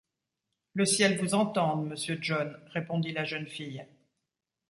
Le 0.73 0.83
ciel 0.83 1.19
vous 1.19 1.35
entende, 1.35 1.85
monsieur 1.85 2.17
John, 2.21 2.57
répondit 2.73 3.11
la 3.11 3.23
jeune 3.23 3.45
fille. 3.45 3.85